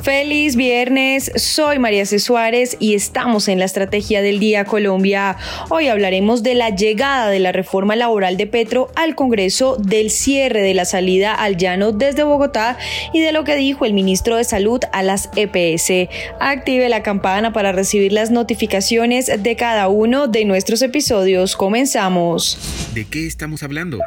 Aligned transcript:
Feliz 0.00 0.54
viernes, 0.54 1.32
soy 1.34 1.80
María 1.80 2.06
C. 2.06 2.20
Suárez 2.20 2.76
y 2.78 2.94
estamos 2.94 3.48
en 3.48 3.58
la 3.58 3.64
Estrategia 3.64 4.22
del 4.22 4.38
Día 4.38 4.64
Colombia. 4.64 5.36
Hoy 5.70 5.88
hablaremos 5.88 6.44
de 6.44 6.54
la 6.54 6.70
llegada 6.70 7.28
de 7.28 7.40
la 7.40 7.50
reforma 7.50 7.96
laboral 7.96 8.36
de 8.36 8.46
Petro 8.46 8.90
al 8.94 9.16
Congreso, 9.16 9.76
del 9.76 10.10
cierre 10.10 10.62
de 10.62 10.72
la 10.72 10.84
salida 10.84 11.34
al 11.34 11.56
llano 11.56 11.90
desde 11.90 12.22
Bogotá 12.22 12.78
y 13.12 13.20
de 13.20 13.32
lo 13.32 13.42
que 13.42 13.56
dijo 13.56 13.84
el 13.84 13.92
ministro 13.92 14.36
de 14.36 14.44
Salud 14.44 14.80
a 14.92 15.02
las 15.02 15.30
EPS. 15.34 16.08
Active 16.38 16.88
la 16.88 17.02
campana 17.02 17.52
para 17.52 17.72
recibir 17.72 18.12
las 18.12 18.30
notificaciones 18.30 19.42
de 19.42 19.56
cada 19.56 19.88
uno 19.88 20.28
de 20.28 20.44
nuestros 20.44 20.80
episodios. 20.82 21.56
Comenzamos. 21.56 22.56
¿De 22.94 23.04
qué 23.04 23.26
estamos 23.26 23.64
hablando? 23.64 23.98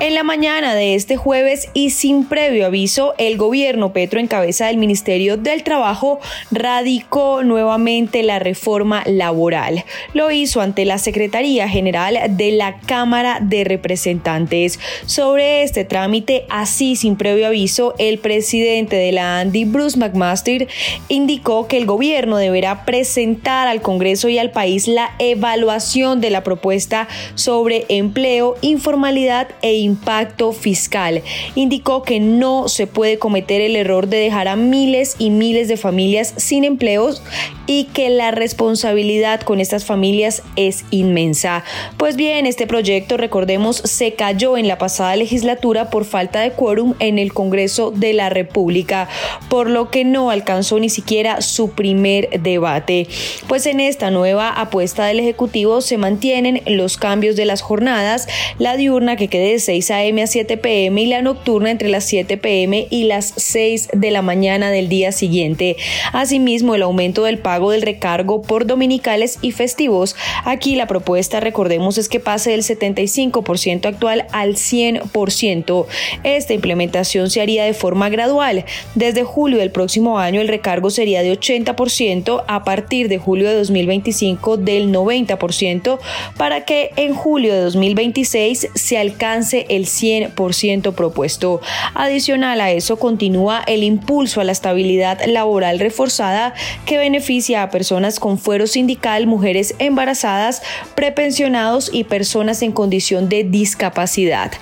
En 0.00 0.14
la 0.14 0.22
mañana 0.22 0.74
de 0.74 0.94
este 0.94 1.16
jueves 1.16 1.68
y 1.74 1.90
sin 1.90 2.24
previo 2.24 2.66
aviso, 2.66 3.14
el 3.18 3.36
gobierno 3.36 3.92
Petro 3.92 4.18
en 4.18 4.28
cabeza 4.28 4.66
del 4.66 4.78
Ministerio 4.78 5.36
del 5.36 5.62
Trabajo 5.62 6.20
radicó 6.50 7.42
nuevamente 7.42 8.22
la 8.22 8.38
reforma 8.38 9.02
laboral. 9.04 9.84
Lo 10.14 10.30
hizo 10.30 10.62
ante 10.62 10.86
la 10.86 10.96
Secretaría 10.96 11.68
General 11.68 12.18
de 12.30 12.52
la 12.52 12.78
Cámara 12.80 13.40
de 13.42 13.64
Representantes. 13.64 14.80
Sobre 15.04 15.62
este 15.62 15.84
trámite, 15.84 16.46
así 16.48 16.96
sin 16.96 17.16
previo 17.16 17.46
aviso, 17.46 17.94
el 17.98 18.18
presidente 18.18 18.96
de 18.96 19.12
la 19.12 19.40
Andy, 19.40 19.66
Bruce 19.66 19.98
McMaster, 19.98 20.68
indicó 21.08 21.68
que 21.68 21.76
el 21.76 21.84
gobierno 21.84 22.38
deberá 22.38 22.86
presentar 22.86 23.68
al 23.68 23.82
Congreso 23.82 24.28
y 24.30 24.38
al 24.38 24.50
país 24.50 24.88
la 24.88 25.10
evaluación 25.18 26.20
de 26.22 26.30
la 26.30 26.42
propuesta 26.42 27.06
sobre 27.34 27.84
empleo, 27.88 28.56
informalidad 28.62 29.48
e 29.60 29.69
impacto 29.74 30.52
fiscal. 30.52 31.22
Indicó 31.54 32.02
que 32.02 32.20
no 32.20 32.68
se 32.68 32.86
puede 32.86 33.18
cometer 33.18 33.60
el 33.60 33.76
error 33.76 34.08
de 34.08 34.18
dejar 34.18 34.48
a 34.48 34.56
miles 34.56 35.16
y 35.18 35.30
miles 35.30 35.68
de 35.68 35.76
familias 35.76 36.34
sin 36.36 36.64
empleos 36.64 37.22
y 37.66 37.84
que 37.84 38.10
la 38.10 38.32
responsabilidad 38.32 39.42
con 39.42 39.60
estas 39.60 39.84
familias 39.84 40.42
es 40.56 40.84
inmensa. 40.90 41.62
Pues 41.96 42.16
bien, 42.16 42.46
este 42.46 42.66
proyecto, 42.66 43.16
recordemos, 43.16 43.76
se 43.76 44.14
cayó 44.14 44.56
en 44.56 44.66
la 44.66 44.76
pasada 44.76 45.14
legislatura 45.14 45.88
por 45.88 46.04
falta 46.04 46.40
de 46.40 46.50
quórum 46.50 46.94
en 46.98 47.18
el 47.18 47.32
Congreso 47.32 47.92
de 47.92 48.12
la 48.12 48.28
República, 48.28 49.08
por 49.48 49.70
lo 49.70 49.90
que 49.90 50.04
no 50.04 50.30
alcanzó 50.30 50.80
ni 50.80 50.88
siquiera 50.88 51.42
su 51.42 51.70
primer 51.70 52.40
debate. 52.40 53.06
Pues 53.46 53.66
en 53.66 53.78
esta 53.78 54.10
nueva 54.10 54.48
apuesta 54.50 55.06
del 55.06 55.20
Ejecutivo 55.20 55.80
se 55.80 55.96
mantienen 55.96 56.62
los 56.66 56.96
cambios 56.96 57.36
de 57.36 57.44
las 57.44 57.62
jornadas, 57.62 58.26
la 58.58 58.76
diurna 58.76 59.14
que 59.14 59.28
quede 59.28 59.52
de 59.52 59.59
6 59.60 59.90
a.m. 59.90 60.22
a 60.22 60.26
7 60.26 60.56
p.m. 60.56 61.00
y 61.00 61.06
la 61.06 61.22
nocturna 61.22 61.70
entre 61.70 61.88
las 61.88 62.04
7 62.04 62.36
p.m. 62.36 62.86
y 62.90 63.04
las 63.04 63.32
6 63.36 63.90
de 63.92 64.10
la 64.10 64.22
mañana 64.22 64.70
del 64.70 64.88
día 64.88 65.12
siguiente. 65.12 65.76
Asimismo, 66.12 66.74
el 66.74 66.82
aumento 66.82 67.24
del 67.24 67.38
pago 67.38 67.70
del 67.70 67.82
recargo 67.82 68.42
por 68.42 68.66
dominicales 68.66 69.38
y 69.42 69.52
festivos. 69.52 70.16
Aquí 70.44 70.74
la 70.74 70.86
propuesta, 70.86 71.40
recordemos, 71.40 71.98
es 71.98 72.08
que 72.08 72.20
pase 72.20 72.50
del 72.50 72.62
75% 72.62 73.86
actual 73.86 74.26
al 74.32 74.56
100%. 74.56 75.86
Esta 76.24 76.54
implementación 76.54 77.30
se 77.30 77.40
haría 77.40 77.64
de 77.64 77.74
forma 77.74 78.08
gradual. 78.08 78.64
Desde 78.94 79.24
julio 79.24 79.58
del 79.58 79.70
próximo 79.70 80.18
año 80.18 80.40
el 80.40 80.48
recargo 80.48 80.90
sería 80.90 81.22
de 81.22 81.32
80%, 81.32 82.44
a 82.46 82.64
partir 82.64 83.08
de 83.08 83.18
julio 83.18 83.48
de 83.48 83.54
2025 83.54 84.56
del 84.56 84.92
90%, 84.92 85.98
para 86.36 86.64
que 86.64 86.90
en 86.96 87.14
julio 87.14 87.54
de 87.54 87.60
2026 87.60 88.68
se 88.74 88.98
alcance 88.98 89.39
el 89.68 89.86
100% 89.86 90.94
propuesto. 90.94 91.60
Adicional 91.94 92.60
a 92.60 92.70
eso 92.70 92.98
continúa 92.98 93.62
el 93.66 93.82
impulso 93.82 94.40
a 94.40 94.44
la 94.44 94.52
estabilidad 94.52 95.20
laboral 95.26 95.78
reforzada 95.78 96.54
que 96.86 96.98
beneficia 96.98 97.62
a 97.62 97.70
personas 97.70 98.20
con 98.20 98.38
fuero 98.38 98.66
sindical, 98.66 99.26
mujeres 99.26 99.74
embarazadas, 99.78 100.62
prepensionados 100.94 101.90
y 101.92 102.04
personas 102.04 102.62
en 102.62 102.72
condición 102.72 103.28
de 103.28 103.44
discapacidad. 103.44 104.52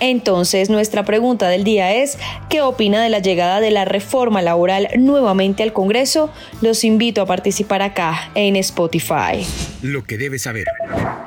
Entonces, 0.00 0.68
nuestra 0.68 1.04
pregunta 1.04 1.48
del 1.48 1.62
día 1.62 1.94
es, 1.94 2.18
¿qué 2.48 2.60
opina 2.60 3.00
de 3.00 3.08
la 3.08 3.20
llegada 3.20 3.60
de 3.60 3.70
la 3.70 3.84
reforma 3.84 4.42
laboral 4.42 4.88
nuevamente 4.98 5.62
al 5.62 5.72
Congreso? 5.72 6.32
Los 6.60 6.82
invito 6.82 7.22
a 7.22 7.26
participar 7.26 7.82
acá 7.82 8.32
en 8.34 8.56
Spotify. 8.56 9.46
Lo 9.80 10.02
que 10.02 10.18
debes 10.18 10.42
saber. 10.42 10.64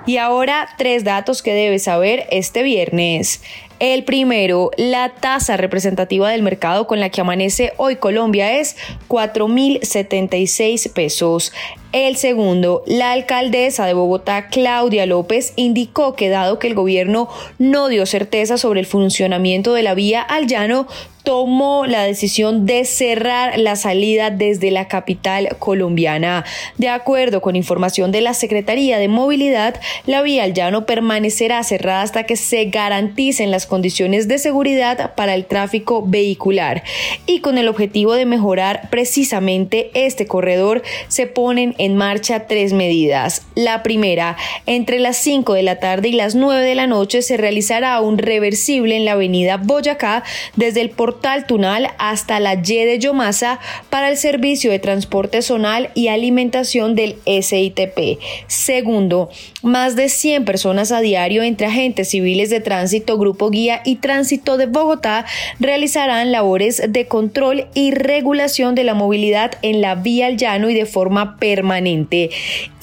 Y 0.05 0.17
ahora, 0.17 0.69
tres 0.77 1.03
datos 1.03 1.41
que 1.41 1.53
debes 1.53 1.83
saber 1.83 2.27
este 2.29 2.61
viernes. 2.61 3.41
El 3.79 4.05
primero, 4.05 4.71
la 4.77 5.09
tasa 5.09 5.57
representativa 5.57 6.29
del 6.29 6.43
mercado 6.43 6.88
con 6.88 6.99
la 6.99 7.09
que 7.09 7.19
amanece 7.19 7.73
hoy 7.75 7.97
Colombia 7.97 8.57
es 8.57 8.77
4.076 9.09 10.94
pesos. 10.94 11.51
El 11.91 12.15
segundo, 12.15 12.83
la 12.85 13.11
alcaldesa 13.11 13.85
de 13.85 13.94
Bogotá, 13.94 14.47
Claudia 14.47 15.05
López, 15.05 15.53
indicó 15.55 16.15
que 16.15 16.29
dado 16.29 16.57
que 16.59 16.67
el 16.67 16.75
gobierno 16.75 17.27
no 17.57 17.89
dio 17.89 18.05
certeza 18.05 18.57
sobre 18.57 18.79
el 18.79 18.85
funcionamiento 18.85 19.73
de 19.73 19.83
la 19.83 19.94
vía 19.94 20.21
al 20.21 20.47
llano, 20.47 20.88
tomó 21.25 21.86
la 21.88 22.03
decisión 22.03 22.66
de 22.66 22.86
cerrar 22.86 23.59
la 23.59 23.75
salida 23.75 24.30
desde 24.30 24.72
la 24.72 24.88
capital 24.88 25.58
colombiana. 25.59 26.46
De 26.78 26.88
acuerdo 26.88 27.41
con 27.41 27.56
información 27.56 28.12
de 28.12 28.22
la 28.22 28.34
Secretaría 28.34 29.00
de 29.00 29.08
Movilidad, 29.08 29.81
la 30.06 30.22
vía 30.22 30.44
al 30.44 30.53
llano 30.53 30.86
permanecerá 30.86 31.63
cerrada 31.63 32.03
hasta 32.03 32.24
que 32.24 32.36
se 32.36 32.66
garanticen 32.66 33.52
las 33.52 33.66
condiciones 33.66 34.28
de 34.28 34.38
seguridad 34.38 35.16
para 35.16 35.34
el 35.34 35.46
tráfico 35.46 36.03
vehicular. 36.06 36.84
Y 37.25 37.40
con 37.40 37.57
el 37.57 37.68
objetivo 37.68 38.13
de 38.13 38.25
mejorar 38.25 38.90
precisamente 38.92 39.90
este 39.96 40.28
corredor, 40.28 40.84
se 41.07 41.25
ponen 41.25 41.74
en 41.80 41.97
marcha 41.97 42.46
tres 42.47 42.72
medidas. 42.72 43.42
La 43.56 43.81
primera, 43.81 44.38
entre 44.68 45.00
las 45.00 45.18
5 45.18 45.53
de 45.53 45.63
la 45.63 45.80
tarde 45.80 46.09
y 46.09 46.13
las 46.13 46.36
9 46.36 46.63
de 46.63 46.75
la 46.75 46.86
noche 46.86 47.24
se 47.24 47.36
realizará 47.36 48.00
un 48.00 48.19
reversible 48.19 48.96
en 48.96 49.06
la 49.06 49.13
avenida 49.13 49.57
Boyacá 49.57 50.24
desde 50.56 50.81
el 50.81 50.92
portal 50.92 51.14
Tunal 51.47 51.89
hasta 51.97 52.39
la 52.39 52.53
Y 52.53 52.85
de 52.85 52.99
Yomasa 52.99 53.59
para 53.89 54.09
el 54.09 54.17
servicio 54.17 54.71
de 54.71 54.79
transporte 54.79 55.41
zonal 55.41 55.89
y 55.93 56.07
alimentación 56.07 56.95
del 56.95 57.17
SITP. 57.25 58.19
Segundo, 58.47 59.29
más 59.61 59.95
de 59.95 60.09
100 60.09 60.45
personas 60.45 60.91
a 60.91 61.01
diario 61.01 61.43
entre 61.43 61.67
agentes 61.67 62.09
civiles 62.09 62.49
de 62.49 62.59
tránsito, 62.59 63.17
grupo 63.17 63.49
guía 63.49 63.81
y 63.85 63.97
tránsito 63.97 64.57
de 64.57 64.67
Bogotá 64.67 65.25
realizarán 65.59 66.31
labores 66.31 66.81
de 66.87 67.07
control 67.07 67.67
y 67.73 67.91
regulación 67.91 68.75
de 68.75 68.83
la 68.83 68.93
movilidad 68.93 69.53
en 69.61 69.81
la 69.81 69.95
vía 69.95 70.27
al 70.27 70.37
llano 70.37 70.69
y 70.69 70.73
de 70.73 70.85
forma 70.85 71.37
permanente 71.37 72.29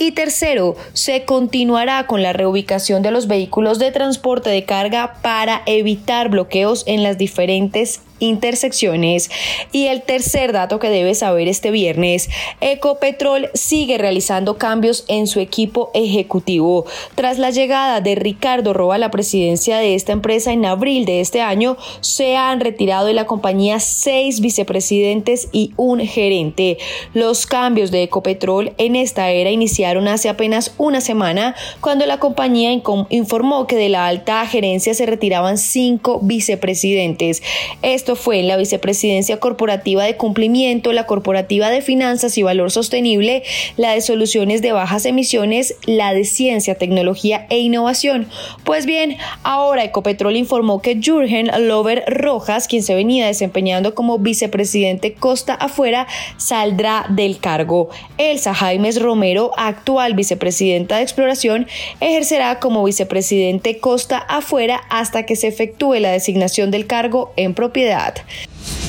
y 0.02 0.12
tercero, 0.12 0.74
se 0.94 1.24
continuará 1.24 2.06
con 2.06 2.22
la 2.22 2.32
reubicación 2.32 3.02
de 3.02 3.12
los 3.12 3.28
vehículos 3.28 3.78
de 3.78 3.92
transporte 3.92 4.50
de 4.50 4.64
carga 4.64 5.14
para 5.22 5.62
evitar 5.66 6.28
bloqueos 6.28 6.82
en 6.86 7.02
las 7.02 7.18
diferentes 7.18 8.02
intersecciones. 8.22 9.30
Y 9.72 9.86
el 9.86 10.02
tercer 10.02 10.52
dato 10.52 10.78
que 10.78 10.88
debes 10.88 11.18
saber 11.18 11.48
este 11.48 11.70
viernes, 11.70 12.30
Ecopetrol 12.60 13.50
sigue 13.54 13.98
realizando 13.98 14.58
cambios 14.58 15.04
en 15.08 15.26
su 15.26 15.40
equipo 15.40 15.90
ejecutivo. 15.92 16.86
Tras 17.14 17.38
la 17.38 17.50
llegada 17.50 18.00
de 18.00 18.14
Ricardo 18.14 18.72
Roa 18.72 18.94
a 18.94 18.98
la 18.98 19.10
presidencia 19.10 19.78
de 19.78 19.94
esta 19.94 20.12
empresa 20.12 20.52
en 20.52 20.64
abril 20.64 21.04
de 21.04 21.20
este 21.20 21.40
año, 21.40 21.76
se 22.00 22.36
han 22.36 22.60
retirado 22.60 23.06
de 23.06 23.14
la 23.14 23.26
compañía 23.26 23.80
seis 23.80 24.40
vicepresidentes 24.40 25.48
y 25.52 25.72
un 25.76 26.00
gerente. 26.00 26.78
Los 27.14 27.46
cambios 27.46 27.90
de 27.90 28.04
Ecopetrol 28.04 28.72
en 28.78 28.96
esta 28.96 29.30
era 29.30 29.50
iniciaron 29.50 30.08
hace 30.08 30.28
apenas 30.28 30.74
una 30.78 31.00
semana 31.00 31.54
cuando 31.80 32.06
la 32.06 32.18
compañía 32.18 32.72
informó 33.10 33.66
que 33.66 33.76
de 33.76 33.88
la 33.88 34.06
alta 34.06 34.46
gerencia 34.46 34.94
se 34.94 35.06
retiraban 35.06 35.58
cinco 35.58 36.20
vicepresidentes. 36.22 37.42
Esto 37.82 38.11
Fue 38.16 38.40
en 38.40 38.48
la 38.48 38.56
Vicepresidencia 38.56 39.38
Corporativa 39.38 40.04
de 40.04 40.16
Cumplimiento, 40.16 40.92
la 40.92 41.06
Corporativa 41.06 41.70
de 41.70 41.82
Finanzas 41.82 42.36
y 42.36 42.42
Valor 42.42 42.70
Sostenible, 42.70 43.42
la 43.76 43.92
de 43.92 44.00
Soluciones 44.00 44.62
de 44.62 44.72
Bajas 44.72 45.06
Emisiones, 45.06 45.76
la 45.86 46.12
de 46.12 46.24
Ciencia, 46.24 46.74
Tecnología 46.74 47.46
e 47.50 47.58
Innovación. 47.58 48.28
Pues 48.64 48.86
bien, 48.86 49.16
ahora 49.42 49.84
Ecopetrol 49.84 50.36
informó 50.36 50.82
que 50.82 51.00
Jürgen 51.00 51.50
Lover 51.68 52.04
Rojas, 52.06 52.68
quien 52.68 52.82
se 52.82 52.94
venía 52.94 53.26
desempeñando 53.26 53.94
como 53.94 54.18
vicepresidente 54.18 55.14
Costa 55.14 55.54
Afuera, 55.54 56.06
saldrá 56.36 57.06
del 57.08 57.38
cargo. 57.38 57.88
Elsa 58.18 58.54
Jaimes 58.54 59.00
Romero, 59.00 59.52
actual 59.56 60.14
vicepresidenta 60.14 60.96
de 60.96 61.02
Exploración, 61.02 61.66
ejercerá 62.00 62.58
como 62.58 62.84
vicepresidente 62.84 63.78
Costa 63.78 64.18
Afuera 64.18 64.82
hasta 64.90 65.24
que 65.24 65.36
se 65.36 65.48
efectúe 65.48 65.94
la 65.94 66.10
designación 66.10 66.70
del 66.70 66.86
cargo 66.86 67.32
en 67.36 67.54
propiedad 67.54 68.01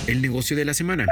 el 0.07 0.21
negocio 0.21 0.56
de 0.56 0.65
la 0.65 0.74
semana. 0.74 1.06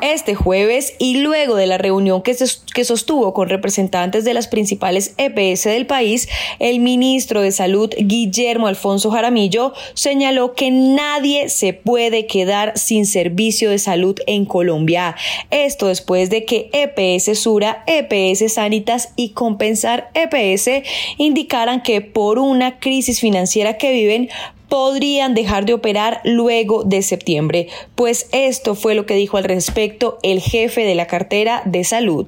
Este 0.00 0.34
jueves 0.34 0.94
y 0.98 1.18
luego 1.18 1.56
de 1.56 1.66
la 1.66 1.78
reunión 1.78 2.22
que, 2.22 2.36
que 2.74 2.84
sostuvo 2.84 3.34
con 3.34 3.48
representantes 3.48 4.24
de 4.24 4.34
las 4.34 4.48
principales 4.48 5.14
EPS 5.18 5.64
del 5.64 5.86
país, 5.86 6.28
el 6.58 6.80
ministro 6.80 7.42
de 7.42 7.52
Salud 7.52 7.90
Guillermo 7.96 8.66
Alfonso 8.66 9.10
Jaramillo 9.10 9.72
señaló 9.94 10.54
que 10.54 10.70
nadie 10.70 11.48
se 11.48 11.72
puede 11.72 12.26
quedar 12.26 12.76
sin 12.76 13.06
servicio 13.06 13.70
de 13.70 13.78
salud 13.78 14.18
en 14.26 14.44
Colombia. 14.44 15.14
Esto 15.50 15.88
después 15.88 16.30
de 16.30 16.44
que 16.44 16.70
EPS 16.72 17.38
Sura, 17.38 17.84
EPS 17.86 18.52
Sanitas 18.52 19.10
y 19.16 19.30
Compensar 19.30 20.10
EPS 20.14 20.84
indicaran 21.18 21.82
que 21.82 22.00
por 22.00 22.38
una 22.38 22.78
crisis 22.78 23.20
financiera 23.20 23.76
que 23.76 23.92
viven 23.92 24.30
podrían 24.72 25.34
dejar 25.34 25.66
de 25.66 25.74
operar 25.74 26.22
luego 26.24 26.82
de 26.82 27.02
septiembre, 27.02 27.68
pues 27.94 28.26
esto 28.32 28.74
fue 28.74 28.94
lo 28.94 29.04
que 29.04 29.14
dijo 29.14 29.36
al 29.36 29.44
respecto 29.44 30.18
el 30.22 30.40
jefe 30.40 30.80
de 30.80 30.94
la 30.94 31.06
cartera 31.06 31.60
de 31.66 31.84
salud. 31.84 32.26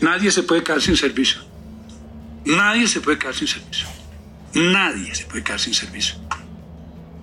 nadie 0.00 0.30
se 0.30 0.42
puede 0.42 0.62
quedar 0.64 0.80
sin 0.80 0.96
servicio. 0.96 1.42
Nadie 2.46 2.88
se 2.88 3.02
puede 3.02 3.18
quedar 3.18 3.34
sin 3.34 3.46
servicio. 3.46 3.86
Nadie 4.54 5.14
se 5.14 5.26
puede 5.26 5.44
quedar 5.44 5.60
sin 5.60 5.74
servicio. 5.74 6.14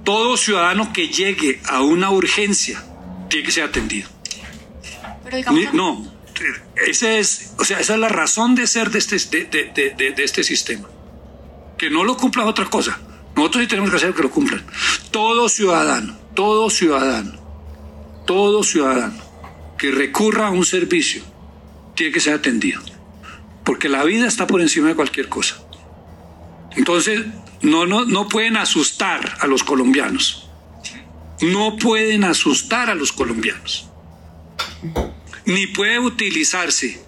Todo 0.03 0.37
ciudadano 0.37 0.93
que 0.93 1.07
llegue 1.07 1.59
a 1.67 1.81
una 1.81 2.11
urgencia 2.11 2.79
tiene 3.27 3.47
que 3.47 3.51
ser 3.51 3.63
atendido. 3.63 4.07
no, 5.73 6.13
esa 6.85 7.17
es, 7.17 7.55
o 7.57 7.65
sea, 7.65 7.79
esa 7.79 7.95
es 7.95 7.99
la 7.99 8.09
razón 8.09 8.53
de 8.53 8.67
ser 8.67 8.91
de 8.91 8.99
este, 8.99 9.17
de, 9.17 10.13
de 10.15 10.23
este 10.23 10.43
sistema. 10.43 10.87
Que 11.75 11.89
no 11.89 12.03
lo 12.03 12.17
cumpla 12.17 12.45
otra 12.45 12.65
cosa. 12.65 12.99
Nosotros 13.39 13.63
sí 13.63 13.67
tenemos 13.69 13.89
que 13.89 13.95
hacer 13.95 14.13
que 14.13 14.21
lo 14.21 14.29
cumplan. 14.29 14.65
Todo 15.11 15.47
ciudadano, 15.47 16.13
todo 16.35 16.69
ciudadano, 16.69 17.39
todo 18.27 18.63
ciudadano 18.63 19.23
que 19.77 19.91
recurra 19.91 20.47
a 20.47 20.49
un 20.49 20.65
servicio 20.65 21.23
tiene 21.95 22.11
que 22.11 22.19
ser 22.19 22.33
atendido. 22.33 22.81
Porque 23.63 23.87
la 23.87 24.03
vida 24.03 24.27
está 24.27 24.45
por 24.45 24.59
encima 24.59 24.89
de 24.89 24.95
cualquier 24.95 25.29
cosa. 25.29 25.55
Entonces, 26.75 27.27
no, 27.61 27.85
no, 27.85 28.03
no 28.03 28.27
pueden 28.27 28.57
asustar 28.57 29.37
a 29.39 29.47
los 29.47 29.63
colombianos. 29.63 30.49
No 31.39 31.77
pueden 31.77 32.25
asustar 32.25 32.89
a 32.89 32.95
los 32.95 33.13
colombianos. 33.13 33.87
Ni 35.45 35.65
puede 35.67 35.97
utilizarse 35.99 37.01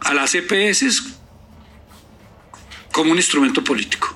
a 0.00 0.14
las 0.14 0.34
EPS 0.34 1.12
como 2.90 3.12
un 3.12 3.18
instrumento 3.18 3.62
político. 3.62 4.15